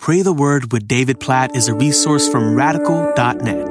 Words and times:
Pray 0.00 0.22
the 0.22 0.32
Word 0.32 0.72
with 0.72 0.88
David 0.88 1.20
Platt 1.20 1.54
is 1.54 1.68
a 1.68 1.74
resource 1.74 2.26
from 2.26 2.54
radical.net. 2.54 3.70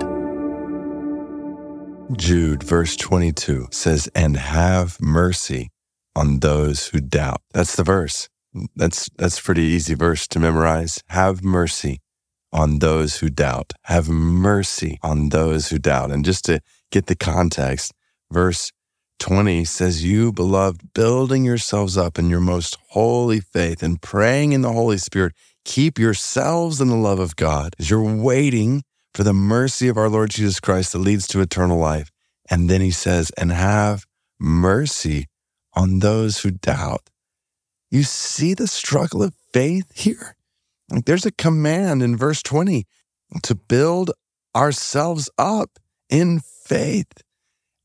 Jude, 2.15 2.61
verse 2.61 2.95
22 2.95 3.69
says, 3.71 4.07
And 4.13 4.37
have 4.37 5.01
mercy 5.01 5.71
on 6.15 6.41
those 6.41 6.89
who 6.89 7.01
doubt. 7.01 7.41
That's 7.51 7.75
the 7.75 7.83
verse. 7.83 8.29
That's, 8.75 9.09
that's 9.17 9.41
pretty 9.41 9.63
easy 9.63 9.95
verse 9.95 10.27
to 10.27 10.39
memorize. 10.39 11.01
Have 11.07 11.43
mercy 11.43 11.99
on 12.53 12.77
those 12.77 13.17
who 13.17 13.29
doubt. 13.31 13.73
Have 13.85 14.07
mercy 14.07 14.99
on 15.01 15.29
those 15.29 15.69
who 15.69 15.79
doubt. 15.79 16.11
And 16.11 16.23
just 16.23 16.45
to 16.45 16.61
get 16.91 17.07
the 17.07 17.15
context, 17.15 17.91
verse 18.29 18.71
20 19.17 19.65
says, 19.65 20.05
You, 20.05 20.31
beloved, 20.31 20.93
building 20.93 21.43
yourselves 21.43 21.97
up 21.97 22.19
in 22.19 22.29
your 22.29 22.39
most 22.39 22.77
holy 22.89 23.39
faith 23.39 23.81
and 23.81 23.99
praying 23.99 24.53
in 24.53 24.61
the 24.61 24.71
Holy 24.71 24.99
Spirit 24.99 25.33
Keep 25.65 25.99
yourselves 25.99 26.81
in 26.81 26.87
the 26.87 26.95
love 26.95 27.19
of 27.19 27.35
God 27.35 27.75
as 27.79 27.89
you're 27.89 28.01
waiting 28.01 28.83
for 29.13 29.23
the 29.23 29.33
mercy 29.33 29.87
of 29.87 29.97
our 29.97 30.09
Lord 30.09 30.29
Jesus 30.29 30.59
Christ 30.59 30.93
that 30.93 30.99
leads 30.99 31.27
to 31.27 31.41
eternal 31.41 31.77
life. 31.77 32.11
And 32.49 32.69
then 32.69 32.81
he 32.81 32.91
says, 32.91 33.31
and 33.37 33.51
have 33.51 34.05
mercy 34.39 35.27
on 35.73 35.99
those 35.99 36.39
who 36.39 36.51
doubt. 36.51 37.09
You 37.91 38.03
see 38.03 38.53
the 38.53 38.67
struggle 38.67 39.23
of 39.23 39.33
faith 39.53 39.91
here? 39.93 40.35
Like 40.89 41.05
there's 41.05 41.25
a 41.25 41.31
command 41.31 42.01
in 42.01 42.17
verse 42.17 42.41
20 42.41 42.85
to 43.43 43.55
build 43.55 44.11
ourselves 44.55 45.29
up 45.37 45.79
in 46.09 46.39
faith. 46.39 47.23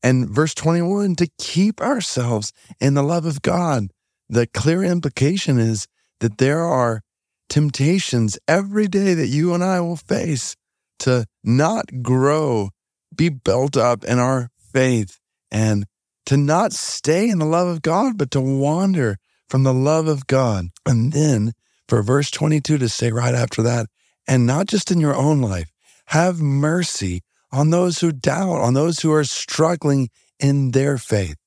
And 0.01 0.29
verse 0.29 0.53
21 0.53 1.15
to 1.15 1.29
keep 1.39 1.81
ourselves 1.81 2.53
in 2.79 2.93
the 2.93 3.03
love 3.03 3.25
of 3.25 3.41
God. 3.41 3.87
The 4.29 4.47
clear 4.47 4.83
implication 4.83 5.59
is 5.59 5.87
that 6.19 6.37
there 6.37 6.63
are 6.63 7.01
temptations 7.49 8.37
every 8.47 8.87
day 8.87 9.13
that 9.13 9.27
you 9.27 9.53
and 9.53 9.63
I 9.63 9.81
will 9.81 9.95
face 9.95 10.55
to 10.99 11.25
not 11.43 12.01
grow, 12.01 12.69
be 13.15 13.29
built 13.29 13.77
up 13.77 14.03
in 14.03 14.19
our 14.19 14.49
faith, 14.57 15.19
and 15.51 15.85
to 16.25 16.37
not 16.37 16.73
stay 16.73 17.29
in 17.29 17.39
the 17.39 17.45
love 17.45 17.67
of 17.67 17.81
God, 17.81 18.17
but 18.17 18.31
to 18.31 18.41
wander 18.41 19.17
from 19.47 19.63
the 19.63 19.73
love 19.73 20.07
of 20.07 20.27
God. 20.27 20.65
And 20.85 21.13
then 21.13 21.53
for 21.87 22.01
verse 22.01 22.31
22 22.31 22.77
to 22.79 22.89
say 22.89 23.11
right 23.11 23.35
after 23.35 23.61
that, 23.63 23.87
and 24.27 24.45
not 24.47 24.67
just 24.67 24.91
in 24.91 24.99
your 24.99 25.15
own 25.15 25.41
life, 25.41 25.71
have 26.07 26.41
mercy 26.41 27.21
on 27.51 27.69
those 27.69 27.99
who 27.99 28.11
doubt, 28.11 28.61
on 28.61 28.73
those 28.73 28.99
who 28.99 29.11
are 29.11 29.23
struggling 29.23 30.09
in 30.39 30.71
their 30.71 30.97
faith. 30.97 31.37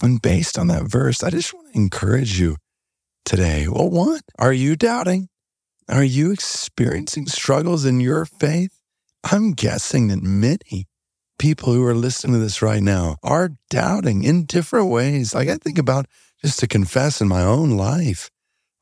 And 0.00 0.22
based 0.22 0.58
on 0.58 0.68
that 0.68 0.84
verse, 0.84 1.22
I 1.22 1.30
just 1.30 1.52
want 1.52 1.72
to 1.72 1.78
encourage 1.78 2.38
you 2.38 2.56
today. 3.24 3.66
Well, 3.68 3.90
what 3.90 4.22
are 4.38 4.52
you 4.52 4.76
doubting? 4.76 5.28
Are 5.90 6.04
you 6.04 6.32
experiencing 6.32 7.26
struggles 7.28 7.86
in 7.86 7.98
your 8.00 8.26
faith? 8.26 8.78
I'm 9.24 9.52
guessing 9.52 10.08
that 10.08 10.22
many 10.22 10.86
people 11.38 11.72
who 11.72 11.82
are 11.86 11.94
listening 11.94 12.34
to 12.34 12.40
this 12.40 12.60
right 12.60 12.82
now 12.82 13.16
are 13.22 13.52
doubting 13.70 14.22
in 14.22 14.44
different 14.44 14.90
ways. 14.90 15.34
Like 15.34 15.48
I 15.48 15.56
think 15.56 15.78
about 15.78 16.04
just 16.44 16.58
to 16.60 16.66
confess 16.66 17.22
in 17.22 17.28
my 17.28 17.42
own 17.42 17.70
life, 17.70 18.30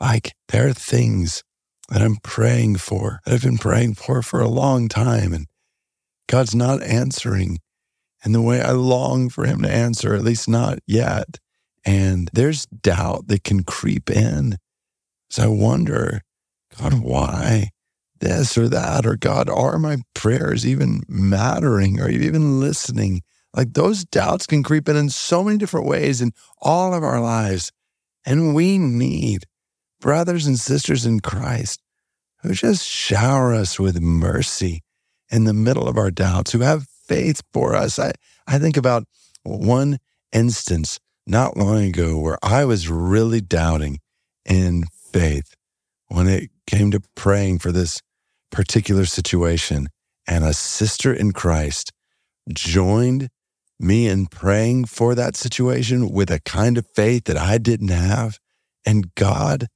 like 0.01 0.34
there 0.49 0.67
are 0.67 0.73
things 0.73 1.45
that 1.91 2.03
I'm 2.03 2.17
praying 2.17 2.79
for, 2.79 3.21
that 3.25 3.34
I've 3.34 3.43
been 3.43 3.59
praying 3.59 3.95
for 3.95 4.21
for 4.21 4.41
a 4.41 4.49
long 4.49 4.89
time, 4.89 5.33
and 5.33 5.47
God's 6.29 6.57
not 6.57 6.83
answering 6.83 7.61
in 8.25 8.33
the 8.33 8.43
way 8.43 8.61
I 8.61 8.73
long 8.73 9.29
for 9.29 9.45
Him 9.47 9.62
to 9.62 9.71
answer, 9.71 10.15
at 10.15 10.25
least 10.25 10.49
not 10.49 10.81
yet. 10.89 11.39
And 11.84 12.29
there's 12.33 12.67
doubt 12.67 13.29
that 13.29 13.45
can 13.45 13.62
creep 13.62 14.11
in. 14.11 14.57
So 15.31 15.45
I 15.45 15.47
wonder 15.47 16.23
God, 16.78 17.00
why 17.00 17.70
this 18.20 18.56
or 18.56 18.69
that? 18.69 19.06
Or 19.06 19.16
God, 19.16 19.48
are 19.48 19.78
my 19.78 19.98
prayers 20.14 20.66
even 20.66 21.02
mattering? 21.08 22.00
Are 22.00 22.10
you 22.10 22.20
even 22.20 22.60
listening? 22.60 23.22
Like 23.55 23.72
those 23.72 24.05
doubts 24.05 24.46
can 24.46 24.62
creep 24.62 24.88
in 24.88 24.97
in 24.97 25.10
so 25.10 25.42
many 25.42 25.58
different 25.58 25.86
ways 25.86 26.20
in 26.20 26.32
all 26.60 26.94
of 26.94 27.03
our 27.03 27.20
lives. 27.20 27.72
And 28.25 28.54
we 28.54 28.78
need 28.78 29.44
brothers 30.00 30.47
and 30.47 30.59
sisters 30.59 31.06
in 31.06 31.20
Christ 31.20 31.81
who 32.42 32.53
just 32.53 32.86
shower 32.86 33.54
us 33.54 33.78
with 33.78 34.00
mercy 34.00 34.82
in 35.31 35.44
the 35.44 35.54
middle 35.54 35.88
of 35.88 35.97
our 35.97 36.10
doubts, 36.10 36.53
who 36.53 36.60
have 36.60 36.86
faith 37.06 37.42
for 37.53 37.75
us. 37.75 37.98
I, 37.98 38.12
I 38.47 38.59
think 38.59 38.76
about 38.76 39.04
one 39.42 39.98
instance 40.32 40.98
not 41.26 41.56
long 41.56 41.82
ago 41.82 42.19
where 42.19 42.38
I 42.42 42.65
was 42.65 42.88
really 42.88 43.41
doubting 43.41 43.98
in 44.44 44.84
faith 45.12 45.56
when 46.09 46.28
it 46.28 46.50
came 46.67 46.91
to 46.91 47.00
praying 47.15 47.59
for 47.59 47.72
this 47.72 48.00
particular 48.50 49.05
situation, 49.05 49.89
and 50.27 50.44
a 50.44 50.53
sister 50.53 51.12
in 51.12 51.33
Christ 51.33 51.93
joined 52.53 53.28
me 53.78 54.06
in 54.06 54.27
praying 54.27 54.87
for 54.87 55.15
that 55.15 55.37
situation 55.37 56.11
with 56.11 56.31
a 56.31 56.41
kind 56.41 56.78
of 56.78 56.87
faith 56.95 57.25
that 57.25 57.37
I 57.37 57.59
didn't 57.59 57.89
have. 57.89 58.39
And 58.84 59.15
God 59.15 59.66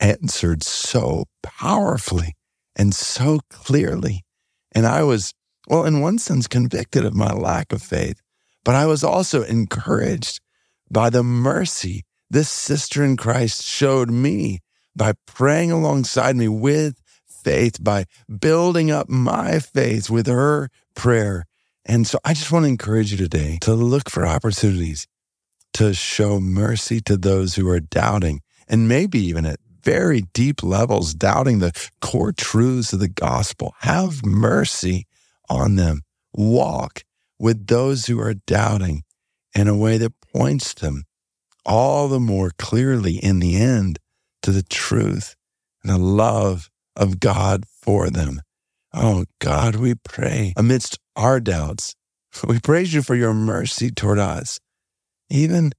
answered 0.00 0.62
so 0.62 1.24
powerfully 1.42 2.34
and 2.74 2.94
so 2.94 3.40
clearly. 3.48 4.24
And 4.72 4.86
I 4.86 5.02
was, 5.02 5.32
well, 5.68 5.84
in 5.84 6.00
one 6.00 6.18
sense, 6.18 6.46
convicted 6.46 7.04
of 7.04 7.14
my 7.14 7.32
lack 7.32 7.72
of 7.72 7.82
faith, 7.82 8.20
but 8.64 8.74
I 8.74 8.86
was 8.86 9.02
also 9.02 9.42
encouraged 9.42 10.40
by 10.90 11.10
the 11.10 11.22
mercy 11.22 12.04
this 12.28 12.50
sister 12.50 13.04
in 13.04 13.16
Christ 13.16 13.64
showed 13.64 14.10
me 14.10 14.60
by 14.96 15.14
praying 15.26 15.70
alongside 15.70 16.36
me 16.36 16.48
with 16.48 17.00
faith, 17.26 17.82
by 17.82 18.06
building 18.40 18.90
up 18.90 19.08
my 19.08 19.58
faith 19.58 20.10
with 20.10 20.26
her 20.26 20.70
prayer. 20.94 21.44
And 21.84 22.06
so 22.06 22.18
I 22.24 22.34
just 22.34 22.50
want 22.50 22.64
to 22.64 22.68
encourage 22.68 23.12
you 23.12 23.18
today 23.18 23.58
to 23.62 23.74
look 23.74 24.10
for 24.10 24.26
opportunities 24.26 25.06
to 25.74 25.94
show 25.94 26.40
mercy 26.40 27.00
to 27.02 27.16
those 27.16 27.54
who 27.54 27.68
are 27.68 27.80
doubting 27.80 28.40
and 28.68 28.88
maybe 28.88 29.20
even 29.20 29.46
at 29.46 29.60
very 29.82 30.22
deep 30.34 30.62
levels, 30.62 31.14
doubting 31.14 31.60
the 31.60 31.70
core 32.00 32.32
truths 32.32 32.92
of 32.92 32.98
the 32.98 33.08
gospel. 33.08 33.74
Have 33.80 34.24
mercy 34.24 35.06
on 35.48 35.76
them. 35.76 36.02
Walk 36.32 37.04
with 37.38 37.68
those 37.68 38.06
who 38.06 38.18
are 38.20 38.34
doubting 38.34 39.04
in 39.54 39.68
a 39.68 39.76
way 39.76 39.98
that 39.98 40.20
points 40.34 40.74
them 40.74 41.04
all 41.64 42.08
the 42.08 42.20
more 42.20 42.50
clearly 42.58 43.16
in 43.16 43.38
the 43.38 43.56
end 43.56 43.98
to 44.42 44.50
the 44.52 44.62
truth 44.62 45.34
and 45.82 45.92
the 45.92 45.98
love 45.98 46.70
of 46.94 47.20
God 47.20 47.64
for 47.66 48.10
them. 48.10 48.40
Oh 48.92 49.24
God, 49.40 49.76
we 49.76 49.94
pray 49.94 50.52
amidst 50.56 50.98
our 51.14 51.40
doubts. 51.40 51.94
We 52.46 52.60
praise 52.60 52.92
you 52.94 53.02
for 53.02 53.14
your 53.14 53.34
mercy 53.34 53.90
toward 53.90 54.18
us. 54.18 54.58
Even 55.30 55.72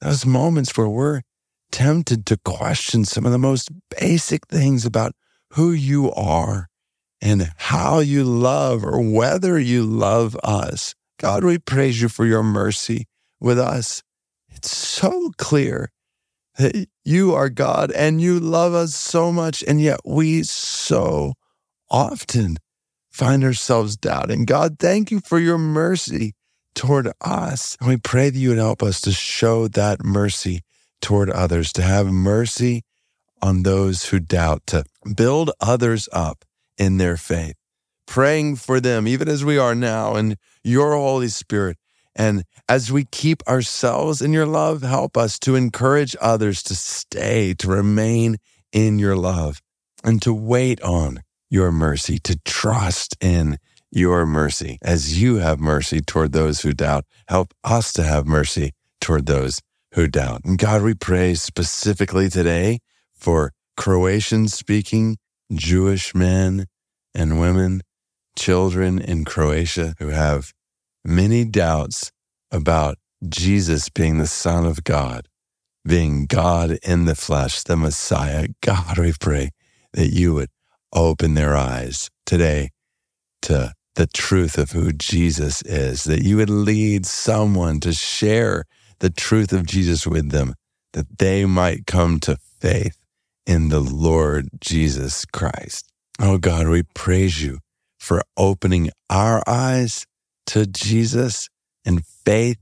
those 0.00 0.26
moments 0.26 0.76
where 0.76 0.88
we're 0.88 1.22
tempted 1.70 2.26
to 2.26 2.36
question 2.44 3.04
some 3.04 3.24
of 3.26 3.32
the 3.32 3.38
most 3.38 3.70
basic 4.00 4.46
things 4.48 4.84
about 4.84 5.12
who 5.52 5.72
you 5.72 6.12
are 6.12 6.68
and 7.20 7.52
how 7.56 8.00
you 8.00 8.24
love 8.24 8.84
or 8.84 9.00
whether 9.00 9.58
you 9.58 9.84
love 9.84 10.36
us. 10.42 10.94
God, 11.18 11.44
we 11.44 11.58
praise 11.58 12.00
you 12.00 12.08
for 12.08 12.24
your 12.24 12.42
mercy 12.42 13.06
with 13.40 13.58
us. 13.58 14.02
It's 14.48 14.76
so 14.76 15.30
clear 15.36 15.90
you 17.04 17.34
are 17.34 17.48
God 17.48 17.90
and 17.92 18.20
you 18.20 18.38
love 18.40 18.74
us 18.74 18.94
so 18.94 19.32
much. 19.32 19.62
And 19.66 19.80
yet 19.80 20.00
we 20.04 20.42
so 20.42 21.34
often 21.90 22.56
find 23.10 23.44
ourselves 23.44 23.96
doubting. 23.96 24.44
God, 24.44 24.78
thank 24.78 25.10
you 25.10 25.20
for 25.20 25.38
your 25.38 25.58
mercy 25.58 26.34
toward 26.74 27.12
us. 27.20 27.76
And 27.80 27.88
we 27.88 27.96
pray 27.96 28.30
that 28.30 28.38
you 28.38 28.50
would 28.50 28.58
help 28.58 28.82
us 28.82 29.00
to 29.02 29.12
show 29.12 29.68
that 29.68 30.04
mercy 30.04 30.62
toward 31.00 31.30
others, 31.30 31.72
to 31.74 31.82
have 31.82 32.06
mercy 32.06 32.82
on 33.42 33.62
those 33.62 34.06
who 34.06 34.20
doubt, 34.20 34.62
to 34.66 34.84
build 35.16 35.50
others 35.60 36.08
up 36.12 36.44
in 36.78 36.98
their 36.98 37.16
faith, 37.16 37.56
praying 38.06 38.56
for 38.56 38.80
them, 38.80 39.08
even 39.08 39.28
as 39.28 39.44
we 39.44 39.58
are 39.58 39.74
now, 39.74 40.14
and 40.14 40.36
your 40.62 40.92
Holy 40.92 41.28
Spirit 41.28 41.76
and 42.14 42.44
as 42.68 42.90
we 42.90 43.04
keep 43.04 43.46
ourselves 43.48 44.20
in 44.20 44.32
your 44.32 44.46
love, 44.46 44.82
help 44.82 45.16
us 45.16 45.38
to 45.40 45.54
encourage 45.54 46.16
others 46.20 46.62
to 46.64 46.74
stay, 46.74 47.54
to 47.54 47.68
remain 47.68 48.36
in 48.72 48.98
your 48.98 49.16
love, 49.16 49.60
and 50.04 50.20
to 50.22 50.32
wait 50.32 50.80
on 50.82 51.22
your 51.48 51.72
mercy, 51.72 52.18
to 52.18 52.38
trust 52.44 53.16
in 53.20 53.58
your 53.90 54.26
mercy. 54.26 54.78
As 54.82 55.20
you 55.20 55.36
have 55.36 55.58
mercy 55.58 56.00
toward 56.00 56.32
those 56.32 56.60
who 56.60 56.72
doubt, 56.72 57.04
help 57.28 57.52
us 57.64 57.92
to 57.94 58.02
have 58.02 58.26
mercy 58.26 58.72
toward 59.00 59.26
those 59.26 59.60
who 59.94 60.06
doubt. 60.06 60.42
And 60.44 60.58
God, 60.58 60.82
we 60.82 60.94
pray 60.94 61.34
specifically 61.34 62.28
today 62.28 62.78
for 63.14 63.52
Croatian 63.76 64.48
speaking 64.48 65.16
Jewish 65.52 66.14
men 66.14 66.66
and 67.14 67.40
women, 67.40 67.82
children 68.36 69.00
in 69.00 69.24
Croatia 69.24 69.94
who 69.98 70.08
have 70.08 70.52
many 71.04 71.44
doubts 71.44 72.10
about 72.50 72.96
Jesus 73.28 73.88
being 73.88 74.18
the 74.18 74.26
Son 74.26 74.66
of 74.66 74.84
God, 74.84 75.28
being 75.84 76.26
God 76.26 76.78
in 76.82 77.04
the 77.04 77.14
flesh, 77.14 77.62
the 77.62 77.76
Messiah. 77.76 78.48
God, 78.62 78.98
we 78.98 79.12
pray 79.18 79.50
that 79.92 80.08
you 80.08 80.34
would 80.34 80.50
open 80.92 81.34
their 81.34 81.56
eyes 81.56 82.10
today 82.26 82.70
to 83.42 83.72
the 83.94 84.06
truth 84.06 84.56
of 84.58 84.70
who 84.70 84.92
Jesus 84.92 85.62
is, 85.62 86.04
that 86.04 86.22
you 86.22 86.36
would 86.36 86.50
lead 86.50 87.06
someone 87.06 87.80
to 87.80 87.92
share 87.92 88.64
the 89.00 89.10
truth 89.10 89.52
of 89.52 89.66
Jesus 89.66 90.06
with 90.06 90.30
them, 90.30 90.54
that 90.92 91.18
they 91.18 91.44
might 91.44 91.86
come 91.86 92.20
to 92.20 92.36
faith 92.60 92.96
in 93.46 93.68
the 93.68 93.80
Lord 93.80 94.48
Jesus 94.60 95.24
Christ. 95.24 95.90
Oh 96.20 96.38
God, 96.38 96.68
we 96.68 96.82
praise 96.94 97.42
you 97.42 97.58
for 97.98 98.22
opening 98.36 98.90
our 99.08 99.42
eyes 99.46 100.06
to 100.50 100.66
Jesus 100.66 101.48
in 101.84 102.00
faith 102.00 102.58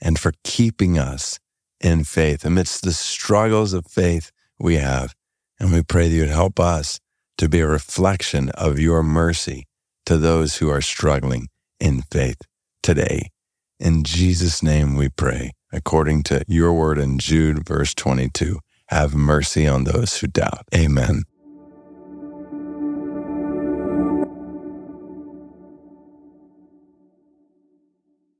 and 0.00 0.16
for 0.16 0.32
keeping 0.44 0.96
us 0.96 1.40
in 1.80 2.04
faith 2.04 2.44
amidst 2.44 2.84
the 2.84 2.92
struggles 2.92 3.72
of 3.72 3.84
faith 3.86 4.30
we 4.60 4.76
have. 4.76 5.12
And 5.58 5.72
we 5.72 5.82
pray 5.82 6.08
that 6.08 6.14
you'd 6.14 6.28
help 6.28 6.60
us 6.60 7.00
to 7.38 7.48
be 7.48 7.60
a 7.60 7.66
reflection 7.66 8.50
of 8.50 8.78
your 8.78 9.02
mercy 9.02 9.66
to 10.04 10.16
those 10.16 10.58
who 10.58 10.70
are 10.70 10.80
struggling 10.80 11.48
in 11.80 12.02
faith 12.02 12.42
today. 12.80 13.30
In 13.80 14.04
Jesus' 14.04 14.62
name 14.62 14.94
we 14.94 15.08
pray, 15.08 15.50
according 15.72 16.22
to 16.24 16.44
your 16.46 16.72
word 16.72 16.96
in 16.96 17.18
Jude, 17.18 17.66
verse 17.66 17.92
22. 17.92 18.60
Have 18.90 19.16
mercy 19.16 19.66
on 19.66 19.82
those 19.82 20.18
who 20.18 20.28
doubt. 20.28 20.62
Amen. 20.72 21.24